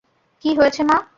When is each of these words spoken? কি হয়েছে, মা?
কি 0.43 0.49
হয়েছে, 0.55 0.81
মা? 0.83 0.97